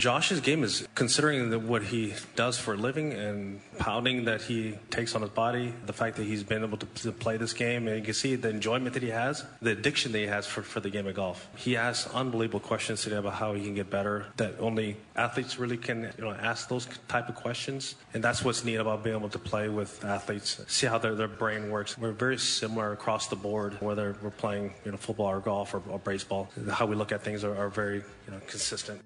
[0.00, 4.78] Josh's game is considering the, what he does for a living and pounding that he
[4.88, 7.86] takes on his body, the fact that he's been able to, to, play this game,
[7.86, 10.62] and you can see the enjoyment that he has, the addiction that he has for,
[10.62, 11.46] for the game of golf.
[11.54, 15.76] He asks unbelievable questions today about how he can get better that only athletes really
[15.76, 17.94] can you know, ask those type of questions.
[18.14, 21.28] And that's what's neat about being able to play with athletes, see how their, their
[21.28, 21.98] brain works.
[21.98, 25.82] We're very similar across the board, whether we're playing you know, football or golf or,
[25.90, 26.48] or baseball.
[26.70, 29.02] How we look at things are, are very you know, consistent.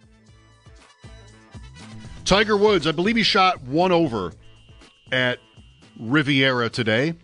[2.24, 4.32] Tiger Woods, I believe he shot one over
[5.12, 5.38] at
[6.00, 7.14] Riviera today.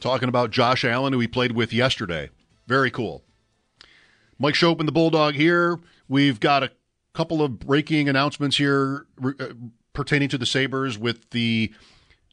[0.00, 2.30] Talking about Josh Allen, who he played with yesterday.
[2.66, 3.22] Very cool.
[4.38, 5.78] Mike Schopp and the Bulldog here.
[6.08, 6.70] We've got a
[7.12, 9.48] couple of breaking announcements here uh,
[9.92, 11.74] pertaining to the Sabres with the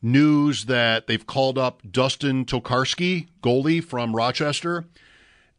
[0.01, 4.85] news that they've called up Dustin Tokarski, goalie from Rochester,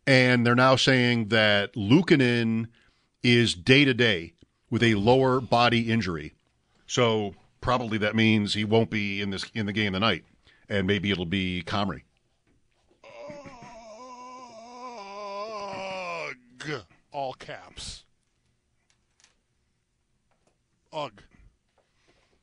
[0.07, 2.69] and they're now saying that Luukkonen
[3.23, 4.33] is day to day
[4.71, 6.33] with a lower body injury.
[6.89, 10.25] So probably that means he won't be in this in the game tonight,
[10.69, 12.03] and maybe it'll be Comrie.
[16.67, 16.83] Ugh,
[17.13, 18.05] all caps.
[20.93, 21.23] Ugh.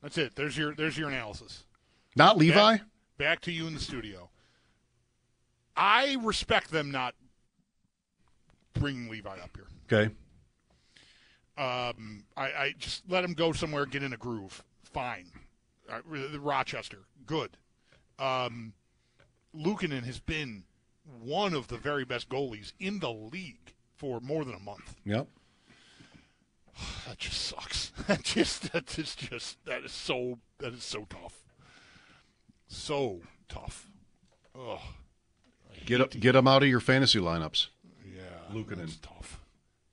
[0.00, 0.36] That's it.
[0.36, 1.64] There's your there's your analysis.
[2.14, 2.76] Not Levi.
[2.76, 2.86] Back,
[3.18, 4.30] back to you in the studio.
[5.76, 7.14] I respect them not
[8.74, 9.66] bringing Levi up here.
[9.92, 10.14] Okay.
[11.58, 14.62] Um, I, I, just let him go somewhere, get in a groove.
[14.84, 15.30] Fine.
[15.90, 16.00] Uh,
[16.38, 17.56] Rochester, good.
[18.18, 18.74] Um,
[19.54, 20.64] Luukkonen has been
[21.22, 24.96] one of the very best goalies in the league for more than a month.
[25.04, 25.28] Yep.
[27.06, 27.92] That just sucks.
[28.06, 31.42] That just that is just that is so that is so tough.
[32.68, 33.88] So tough.
[34.54, 34.78] Ugh.
[35.86, 37.68] Get up, get him out of your fantasy lineups.
[38.04, 39.00] Yeah, Luukkonen.
[39.00, 39.40] tough.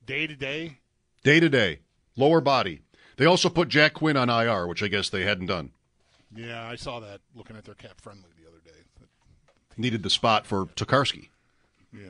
[0.05, 0.79] Day to day,
[1.23, 1.79] Day to day,
[2.17, 2.81] lower body.
[3.15, 5.71] They also put Jack Quinn on IR, which I guess they hadn't done.
[6.35, 9.07] Yeah, I saw that looking at their cap friendly the other day.
[9.77, 11.29] Needed the spot for Tokarski.
[11.93, 12.09] Yeah.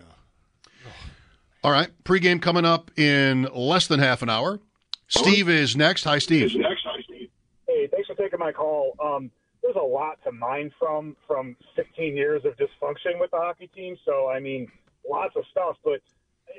[1.63, 4.59] All right, pregame coming up in less than half an hour.
[5.07, 6.06] Steve is next.
[6.06, 6.52] Hi, Steve.
[7.68, 8.96] Hey, thanks for taking my call.
[9.03, 9.29] Um,
[9.62, 13.96] there's a lot to mine from from 15 years of dysfunction with the hockey team.
[14.06, 14.69] So I mean,
[15.09, 15.78] lots of stuff.
[15.84, 16.02] But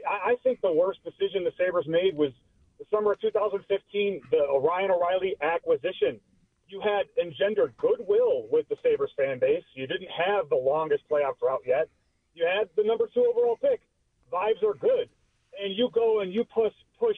[0.09, 2.33] I, I think the worst decision the Sabres made was
[2.79, 6.21] the summer of 2015, the Ryan O'Reilly acquisition.
[6.67, 9.63] You had engendered goodwill with the Sabres fan base.
[9.75, 11.89] You didn't have the longest playoff drought yet.
[12.35, 13.81] You had the number two overall pick.
[14.33, 15.09] Vibes are good,
[15.63, 17.17] and you go and you push push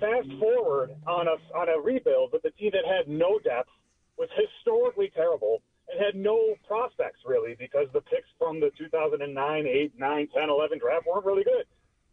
[0.00, 3.70] fast forward on a on a rebuild with a team that had no depth,
[4.18, 9.92] was historically terrible, and had no prospects really because the picks from the 2009, 8,
[9.98, 11.64] 9, 10, 11 draft weren't really good.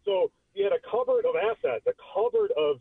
[0.04, 2.80] So you had a cupboard of assets, a cupboard of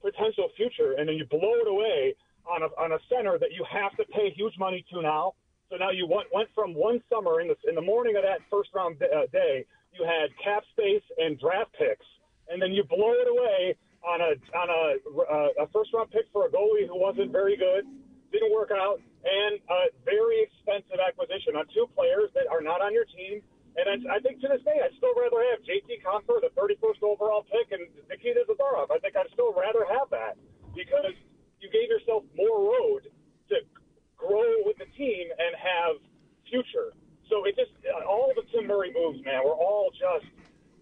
[0.00, 2.14] potential future, and then you blow it away
[2.48, 5.34] on a on a center that you have to pay huge money to now.
[5.68, 8.40] So now you went went from one summer in the in the morning of that
[8.50, 12.06] first round uh, day, you had cap space and draft picks,
[12.48, 14.82] and then you blow it away on a on a,
[15.20, 17.84] uh, a first round pick for a goalie who wasn't very good,
[18.32, 22.92] didn't work out, and a very expensive acquisition on two players that are not on
[22.92, 23.42] your team.
[23.76, 27.02] And I, I think to this day, I'd still rather have JT Compher, the 31st
[27.06, 28.90] overall pick, and Nikita Zadorov.
[28.90, 30.34] I think I'd still rather have that
[30.74, 31.14] because
[31.62, 33.06] you gave yourself more road
[33.54, 33.56] to
[34.18, 36.02] grow with the team and have
[36.50, 36.92] future.
[37.30, 37.70] So it just
[38.04, 40.26] all the Tim Murray moves, man, were all just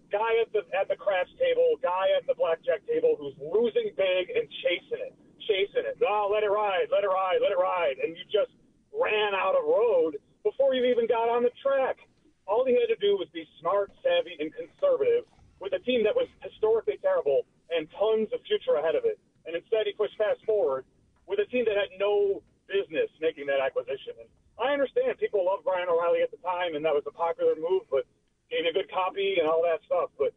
[0.09, 4.33] guy at the at the craps table, guy at the blackjack table who's losing big
[4.33, 5.13] and chasing it,
[5.45, 6.01] chasing it.
[6.01, 8.49] Oh, let it ride, let it ride, let it ride, and you just
[8.89, 12.01] ran out of road before you even got on the track.
[12.49, 15.29] All he had to do was be smart, savvy, and conservative
[15.61, 19.21] with a team that was historically terrible and tons of future ahead of it.
[19.45, 20.83] And instead, he pushed fast forward
[21.29, 24.17] with a team that had no business making that acquisition.
[24.17, 27.53] And I understand people loved Brian O'Reilly at the time, and that was a popular
[27.53, 28.09] move, but
[28.49, 30.09] gave a good copy and all that stuff.
[30.17, 30.33] But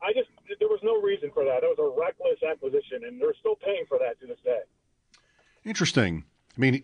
[0.00, 1.60] I just there was no reason for that.
[1.60, 4.64] That was a reckless acquisition, and they're still paying for that to this day.
[5.64, 6.24] Interesting.
[6.56, 6.82] I mean,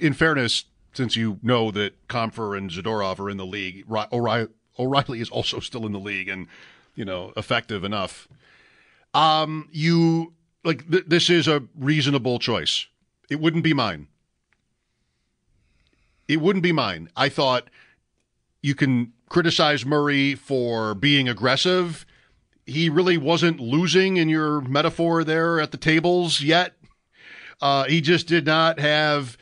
[0.00, 4.46] in fairness, since you know that Compher and Zadorov are in the league, O'Reilly,
[4.78, 6.46] O'Reilly is also still in the league and
[6.94, 8.28] you know effective enough.
[9.12, 10.32] Um, you
[10.62, 12.86] like th- this is a reasonable choice.
[13.28, 14.06] It wouldn't be mine.
[16.28, 17.10] It wouldn't be mine.
[17.16, 17.68] I thought
[18.62, 22.06] you can criticize Murray for being aggressive.
[22.64, 26.74] He really wasn't losing in your metaphor there at the tables yet.
[27.60, 29.36] Uh, he just did not have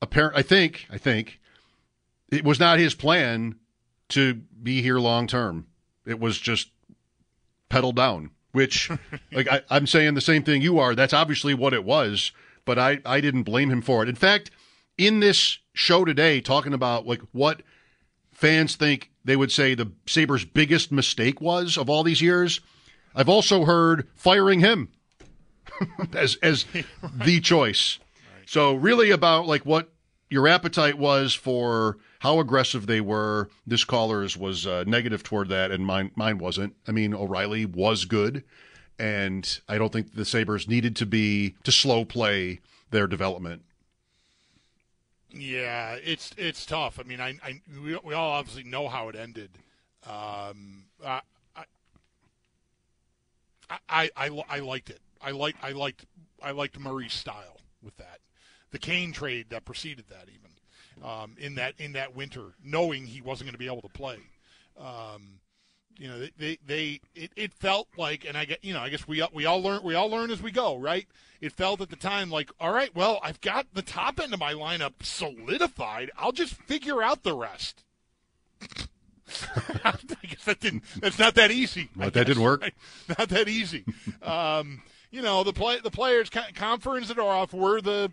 [0.00, 0.36] apparent.
[0.36, 0.86] I think.
[0.88, 1.40] I think
[2.32, 3.56] it was not his plan
[4.08, 5.66] to be here long term.
[6.06, 6.70] It was just
[7.68, 8.30] pedal down.
[8.52, 8.90] Which,
[9.32, 10.94] like I, I'm saying the same thing you are.
[10.94, 12.32] That's obviously what it was.
[12.64, 14.08] But I, I didn't blame him for it.
[14.08, 14.50] In fact,
[14.98, 17.62] in this show today, talking about like what
[18.30, 22.60] fans think they would say the Sabres biggest mistake was of all these years.
[23.14, 24.88] I've also heard firing him
[26.14, 26.66] as as
[27.14, 27.98] the choice.
[28.46, 29.91] So really about like what
[30.32, 33.50] your appetite was for how aggressive they were.
[33.66, 36.74] This caller's was uh, negative toward that, and mine mine wasn't.
[36.88, 38.42] I mean, O'Reilly was good,
[38.98, 43.62] and I don't think the Sabres needed to be to slow play their development.
[45.30, 46.98] Yeah, it's it's tough.
[46.98, 49.50] I mean, I, I we, we all obviously know how it ended.
[50.06, 51.20] Um, I,
[51.54, 51.64] I,
[53.88, 55.00] I, I, I liked it.
[55.20, 56.06] I like I liked
[56.42, 58.20] I liked Murray's style with that.
[58.72, 63.20] The Kane trade that preceded that even um, in that in that winter, knowing he
[63.20, 64.18] wasn't going to be able to play.
[64.78, 65.40] Um,
[65.98, 68.88] you know, they, they, they it, it felt like, and I get, you know, I
[68.88, 71.06] guess we we all learn we all learn as we go, right?
[71.40, 74.40] It felt at the time like, all right, well, I've got the top end of
[74.40, 76.10] my lineup solidified.
[76.16, 77.84] I'll just figure out the rest.
[79.84, 80.84] I guess that didn't.
[81.00, 81.90] That's not that easy.
[81.96, 82.70] But that didn't work.
[83.18, 83.84] Not that easy.
[84.22, 88.10] um, you know, the play the players, Compher and Zadorov were the,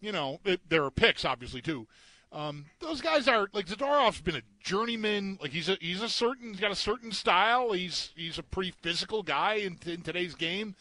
[0.00, 1.86] you know, it, there are picks obviously too.
[2.30, 5.38] Um, those guys are like Zadorov's been a journeyman.
[5.40, 7.72] Like he's a he's a certain he's got a certain style.
[7.72, 10.74] He's he's a pretty physical guy in, in today's game,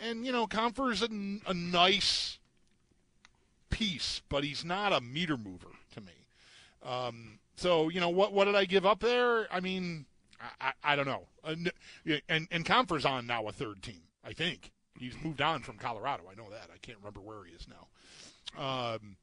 [0.00, 1.08] and you know Compher's a,
[1.46, 2.38] a nice
[3.70, 6.26] piece, but he's not a meter mover to me.
[6.82, 9.46] Um, so you know what what did I give up there?
[9.52, 10.06] I mean,
[10.40, 11.28] I, I, I don't know.
[11.44, 14.02] And and Compher's on now a third team.
[14.24, 16.24] I think he's moved on from Colorado.
[16.30, 16.68] I know that.
[16.74, 17.86] I can't remember where he is now.
[18.58, 19.16] Um,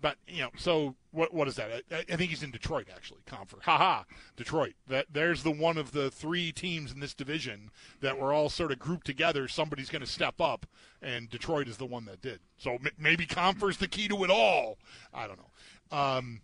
[0.00, 1.34] but you know, so what?
[1.34, 1.82] What is that?
[1.90, 3.20] I, I think he's in Detroit actually.
[3.26, 4.04] Compher, haha,
[4.36, 4.74] Detroit.
[4.86, 7.70] That there's the one of the three teams in this division
[8.00, 9.48] that were all sort of grouped together.
[9.48, 10.66] Somebody's going to step up,
[11.02, 12.40] and Detroit is the one that did.
[12.56, 14.78] So m- maybe Compher's the key to it all.
[15.12, 15.98] I don't know.
[15.98, 16.42] Um,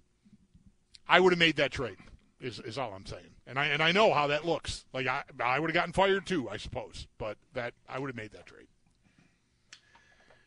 [1.09, 1.99] I would have made that trade.
[2.41, 4.85] Is, is all I'm saying, and I and I know how that looks.
[4.93, 8.17] Like I I would have gotten fired too, I suppose, but that I would have
[8.17, 8.67] made that trade.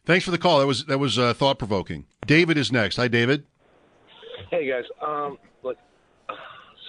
[0.08, 0.60] Thanks for the call.
[0.60, 2.06] That was that was uh, thought provoking.
[2.26, 2.96] David is next.
[2.96, 3.44] Hi, David.
[4.50, 4.86] Hey guys.
[5.06, 5.76] Um, look,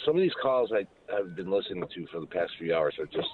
[0.07, 3.27] some of these calls I've been listening to for the past few hours are just.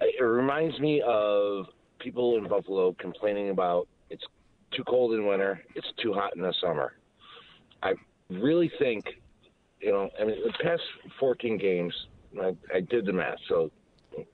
[0.00, 1.66] It reminds me of
[1.98, 4.22] people in Buffalo complaining about it's
[4.70, 6.92] too cold in winter, it's too hot in the summer.
[7.82, 7.94] I
[8.30, 9.04] really think,
[9.80, 10.82] you know, I mean, the past
[11.18, 11.92] 14 games,
[12.40, 13.38] I, I did the math.
[13.48, 13.72] So,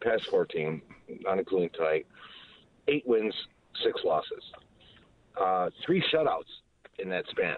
[0.03, 0.83] past 14,
[1.23, 2.07] not including tonight,
[2.87, 3.35] eight wins,
[3.85, 4.43] six losses,
[5.41, 6.43] uh, three shutouts
[6.99, 7.57] in that span.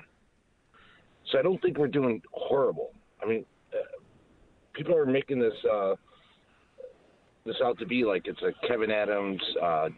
[1.31, 2.91] So I don't think we're doing horrible.
[3.23, 4.01] I mean, uh,
[4.73, 5.95] people are making this uh,
[7.45, 9.89] this out to be like it's a Kevyn Adams, uh,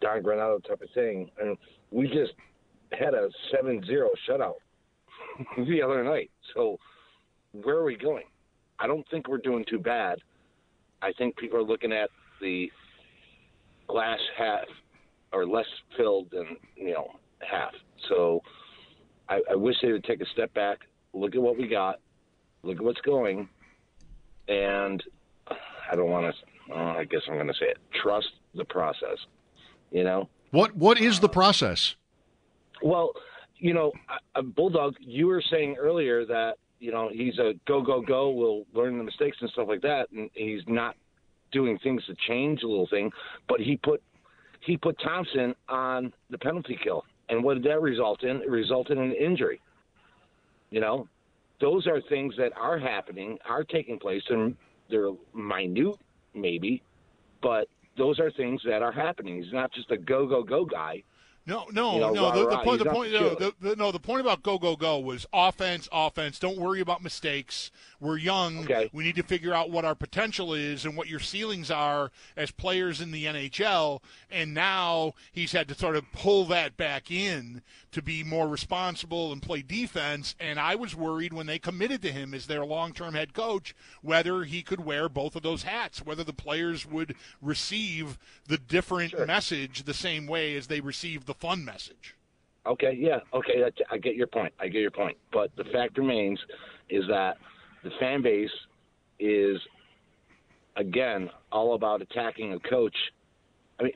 [0.00, 1.56] Don Granato type of thing, and
[1.90, 2.32] we just
[2.92, 3.84] had a 7-0
[4.28, 4.54] shutout
[5.68, 6.30] the other night.
[6.54, 6.78] So
[7.52, 8.24] where are we going?
[8.78, 10.18] I don't think we're doing too bad.
[11.02, 12.10] I think people are looking at
[12.40, 12.70] the
[13.88, 14.64] glass half
[15.32, 17.08] or less filled than you know
[17.40, 17.72] half.
[18.08, 18.42] So
[19.28, 20.80] I, I wish they would take a step back,
[21.12, 22.00] look at what we got,
[22.62, 23.48] look at what's going,
[24.48, 25.02] and
[25.90, 26.74] I don't want to.
[26.74, 27.78] Uh, I guess I'm going to say it.
[28.02, 29.18] Trust the process.
[29.90, 30.76] You know what?
[30.76, 31.96] What is the process?
[32.82, 33.12] Well,
[33.58, 33.92] you know,
[34.54, 34.96] Bulldog.
[35.00, 38.30] You were saying earlier that you know he's a go go go.
[38.30, 40.96] We'll learn the mistakes and stuff like that, and he's not
[41.52, 43.10] doing things to change a little thing.
[43.48, 44.02] But he put
[44.60, 47.04] he put Thompson on the penalty kill.
[47.28, 48.36] And what did that result in?
[48.36, 49.60] It resulted in an injury.
[50.70, 51.08] You know,
[51.60, 54.56] those are things that are happening, are taking place, and
[54.88, 55.96] they're minute,
[56.34, 56.82] maybe,
[57.42, 59.42] but those are things that are happening.
[59.42, 61.02] He's not just a go go go guy.
[61.50, 62.22] No, no, You know, no.
[62.22, 64.76] rah, The, the point, the point, no, the, the, no, the point about go, go,
[64.76, 66.38] go was offense, offense.
[66.38, 67.72] Don't worry about mistakes.
[67.98, 68.60] We're young.
[68.60, 68.88] Okay.
[68.92, 72.52] We need to figure out what our potential is and what your ceilings are as
[72.52, 74.00] players in the NHL.
[74.30, 79.32] And now he's had to sort of pull that back in to be more responsible
[79.32, 80.36] and play defense.
[80.38, 84.44] And I was worried when they committed to him as their long-term head coach whether
[84.44, 89.82] he could wear both of those hats, whether the players would receive the different message
[89.82, 92.14] the same way as they receive the fun message.
[92.66, 94.52] Okay, yeah, okay, that, I get your point.
[94.60, 95.16] I get your point.
[95.32, 96.38] But the fact remains
[96.90, 97.38] is that
[97.82, 98.50] the fan base
[99.18, 99.58] is,
[100.76, 102.94] again, all about attacking a coach.
[103.78, 103.92] I mean,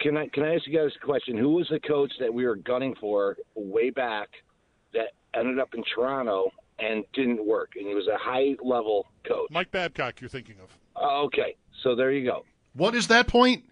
[0.00, 1.36] can I can I ask you guys a question?
[1.38, 4.28] Who was the coach that we were gunning for way back
[4.92, 7.70] that ended up in Toronto and didn't work?
[7.76, 9.48] And he was a high level coach.
[9.50, 10.70] Mike Babcock, you're thinking of.
[11.00, 12.44] Uh, Okay, so there you go.
[12.74, 13.64] What is that point?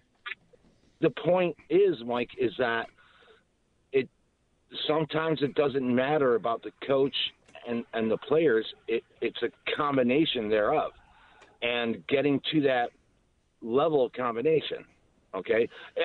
[1.01, 2.89] The point is, Mike, is that it
[4.87, 7.15] sometimes it doesn't matter about the coach
[7.67, 8.65] and and the players.
[8.87, 10.91] It it's a combination thereof,
[11.61, 12.91] and getting to that
[13.61, 14.85] level of combination.
[15.35, 15.69] Okay.
[15.95, 16.01] Eh,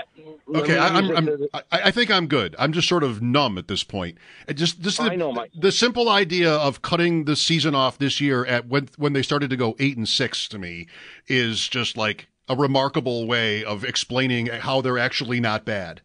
[0.47, 2.55] let Okay, I, I'm, I'm, this- I, I think I'm good.
[2.59, 4.19] I'm just sort of numb at this point.
[4.47, 8.21] It just this I the, know, the simple idea of cutting the season off this
[8.21, 10.89] year at when when they started to go eight and six to me
[11.27, 16.03] is just like a remarkable way of explaining how they're actually not bad.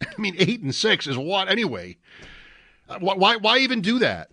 [0.02, 1.96] I mean, eight and six is what anyway.
[2.88, 4.30] Uh, Why why, even do that?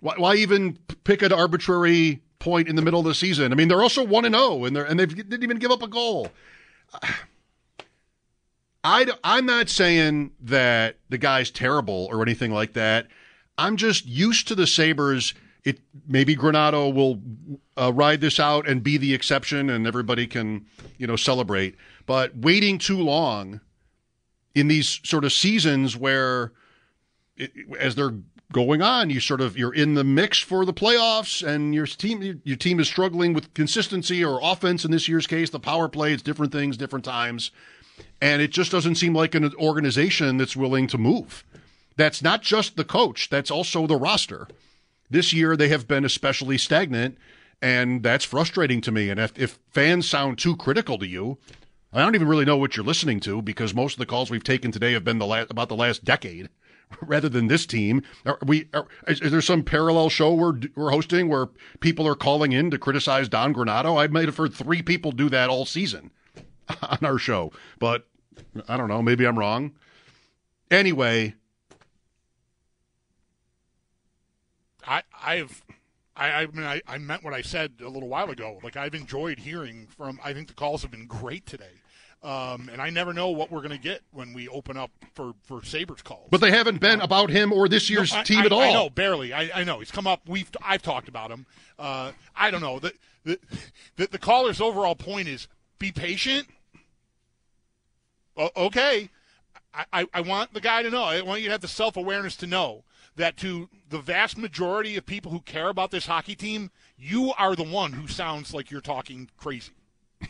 [0.00, 3.52] Why, why even pick an arbitrary point in the middle of the season?
[3.52, 5.82] I mean, they're also one and zero, and they're and they didn't even give up
[5.82, 6.28] a goal.
[8.84, 13.08] I, am not saying that the guy's terrible or anything like that.
[13.58, 15.34] I'm just used to the Sabres.
[15.64, 17.20] It maybe Granato will
[17.76, 20.64] uh, ride this out and be the exception, and everybody can
[20.96, 21.74] you know celebrate.
[22.06, 23.60] But waiting too long
[24.58, 26.52] in these sort of seasons where,
[27.36, 28.14] it, as they're
[28.52, 32.40] going on, you sort of you're in the mix for the playoffs, and your team
[32.44, 34.84] your team is struggling with consistency or offense.
[34.84, 37.50] In this year's case, the power play, it's different things, different times
[38.20, 41.44] and it just doesn't seem like an organization that's willing to move.
[41.96, 44.48] That's not just the coach, that's also the roster.
[45.10, 47.18] This year, they have been especially stagnant,
[47.62, 49.10] and that's frustrating to me.
[49.10, 51.38] And if, if fans sound too critical to you,
[51.98, 54.44] I don't even really know what you're listening to because most of the calls we've
[54.44, 56.48] taken today have been the last, about the last decade
[57.02, 58.02] rather than this team.
[58.24, 61.48] Are we are, is, is there some parallel show we're we're hosting where
[61.80, 64.00] people are calling in to criticize Don Granato?
[64.00, 66.10] I might have heard three people do that all season
[66.82, 68.06] on our show, but
[68.68, 69.02] I don't know.
[69.02, 69.72] Maybe I'm wrong.
[70.70, 71.34] Anyway,
[74.86, 75.64] I, I've,
[76.16, 78.60] I, I mean, I, I meant what I said a little while ago.
[78.62, 80.20] Like I've enjoyed hearing from.
[80.22, 81.80] I think the calls have been great today,
[82.22, 85.34] um, and I never know what we're going to get when we open up for
[85.44, 86.28] for Sabres calls.
[86.30, 88.60] but they haven't been about him or this year's No, I- team I, at all.
[88.60, 89.32] I know barely.
[89.32, 90.22] I, I know he's come up.
[90.26, 91.46] We've I've talked about him.
[91.78, 92.78] Uh, I don't know.
[92.80, 92.92] The,
[93.24, 93.38] the
[93.96, 95.46] the the caller's overall point is
[95.78, 96.48] be patient.
[98.36, 99.10] O- okay,
[99.74, 101.02] I, I, I want the guy to know.
[101.04, 102.84] I want you to have the self awareness to know
[103.16, 107.56] that to the vast majority of people who care about this hockey team, you are
[107.56, 109.72] the one who sounds like you're talking crazy.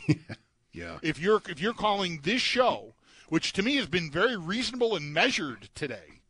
[0.79, 0.99] Yeah.
[1.03, 2.95] If you're if you're calling this show,
[3.29, 6.21] which to me has been very reasonable and measured today,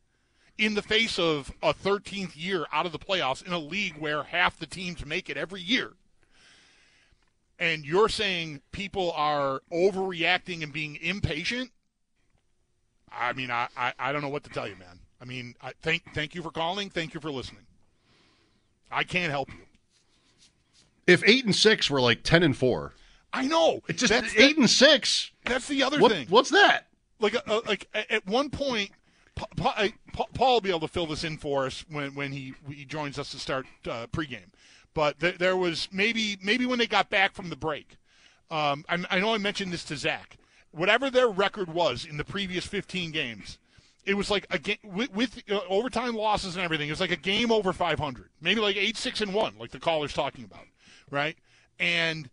[0.57, 4.23] in the face of a 13th year out of the playoffs in a league where
[4.23, 5.93] half the teams make it every year,
[7.59, 11.71] and you're saying people are overreacting and being impatient,
[13.13, 15.01] I mean, I, I, I don't know what to tell you, man.
[15.21, 16.89] I mean, I, thank thank you for calling.
[16.89, 17.67] Thank you for listening.
[18.91, 19.61] I can't help you.
[21.07, 22.95] If eight and six were like ten and four,
[23.33, 23.83] I know.
[23.89, 25.31] it's just That's- eight and six.
[25.45, 26.27] That's the other What, thing.
[26.29, 26.87] what's that?
[27.21, 28.91] like uh, uh, like at one point
[29.35, 32.33] Pa- Pa- Pa- Paul will be able to fill this in for us when, when
[32.33, 34.51] he he joins us to start uh, pregame.
[34.95, 37.97] But th- there was maybe maybe when they got back from the break.
[38.51, 40.37] Um, I, I know I mentioned this to Zach.
[40.71, 43.59] Whatever their record was in the previous 15 games,
[44.05, 46.89] it was like a game with, with uh, overtime losses and everything.
[46.89, 49.79] It was like a game over 500, maybe like eight six and one, like the
[49.81, 50.67] caller's talking about,
[51.11, 51.37] right?
[51.79, 52.29] And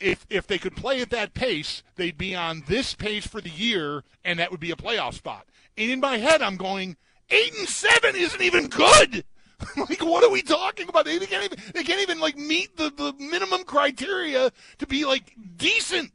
[0.00, 3.50] if if they could play at that pace, they'd be on this pace for the
[3.50, 5.46] year, and that would be a playoff spot.
[5.76, 6.96] And in my head, I'm going,
[7.30, 9.24] eight and seven isn't even good.
[9.76, 11.04] like, what are we talking about?
[11.04, 15.34] They can't even they can't even like meet the, the minimum criteria to be like
[15.56, 16.12] decent.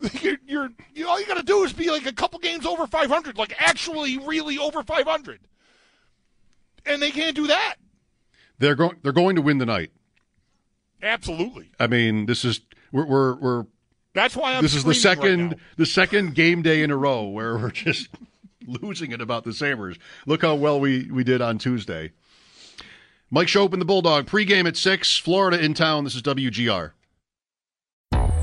[0.22, 2.86] You're, you're you, all you got to do is be like a couple games over
[2.86, 5.40] 500, like actually really over 500,
[6.86, 7.74] and they can't do that.
[8.58, 8.96] They're going.
[9.02, 9.90] They're going to win the night.
[11.02, 11.70] Absolutely.
[11.78, 12.60] I mean, this is
[12.92, 13.66] we're we're, we're
[14.14, 16.96] That's why I'm this is the screaming right second the second game day in a
[16.96, 18.08] row where we're just
[18.66, 19.98] losing it about the Sabres.
[20.26, 22.12] Look how well we, we did on Tuesday.
[23.30, 25.16] Mike Schopp and the Bulldog pregame at six.
[25.16, 26.04] Florida in town.
[26.04, 26.92] This is WGR.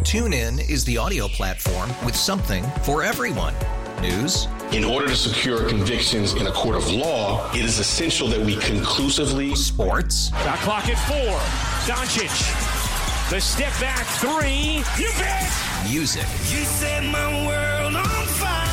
[0.07, 3.53] TuneIn is the audio platform with something for everyone.
[4.01, 8.39] News, In order to secure convictions in a court of law, it is essential that
[8.39, 11.76] we conclusively sports, Shot clock at four.
[11.87, 13.29] Doncic.
[13.29, 14.83] The step back three.
[15.01, 15.49] You bet.
[15.89, 18.65] music, You set my world on fire.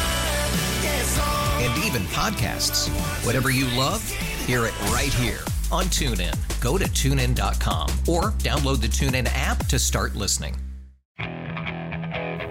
[0.82, 1.16] Yes,
[1.60, 2.88] and even podcasts.
[3.24, 4.02] Whatever you love,
[4.46, 5.38] hear it right here
[5.70, 6.34] on TuneIn.
[6.60, 10.56] Go to tunein.com or download the TuneIn app to start listening.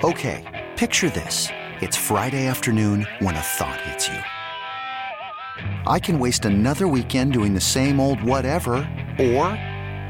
[0.01, 1.49] Okay, picture this.
[1.81, 4.19] It's Friday afternoon when a thought hits you.
[5.85, 8.75] I can waste another weekend doing the same old whatever,
[9.19, 9.57] or